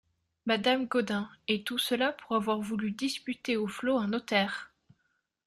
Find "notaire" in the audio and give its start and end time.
4.07-4.73